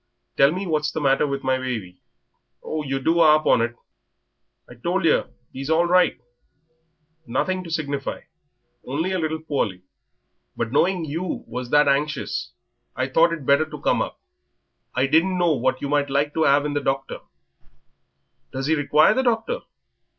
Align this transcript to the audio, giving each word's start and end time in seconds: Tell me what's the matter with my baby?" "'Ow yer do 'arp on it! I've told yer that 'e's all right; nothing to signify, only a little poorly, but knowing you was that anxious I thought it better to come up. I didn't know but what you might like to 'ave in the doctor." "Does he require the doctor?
Tell 0.35 0.51
me 0.51 0.65
what's 0.65 0.91
the 0.91 0.99
matter 0.99 1.27
with 1.27 1.43
my 1.43 1.59
baby?" 1.59 1.99
"'Ow 2.65 2.81
yer 2.81 2.97
do 2.97 3.19
'arp 3.19 3.45
on 3.45 3.61
it! 3.61 3.75
I've 4.67 4.81
told 4.81 5.05
yer 5.05 5.21
that 5.25 5.33
'e's 5.53 5.69
all 5.69 5.85
right; 5.85 6.19
nothing 7.27 7.63
to 7.63 7.69
signify, 7.69 8.21
only 8.83 9.11
a 9.11 9.19
little 9.19 9.39
poorly, 9.43 9.83
but 10.57 10.71
knowing 10.71 11.05
you 11.05 11.43
was 11.45 11.69
that 11.69 11.87
anxious 11.87 12.51
I 12.95 13.09
thought 13.09 13.31
it 13.31 13.45
better 13.45 13.69
to 13.69 13.79
come 13.79 14.01
up. 14.01 14.19
I 14.95 15.05
didn't 15.05 15.37
know 15.37 15.53
but 15.53 15.59
what 15.61 15.81
you 15.83 15.87
might 15.89 16.09
like 16.09 16.33
to 16.33 16.47
'ave 16.47 16.65
in 16.65 16.73
the 16.73 16.81
doctor." 16.81 17.19
"Does 18.51 18.65
he 18.65 18.73
require 18.73 19.13
the 19.13 19.21
doctor? 19.21 19.59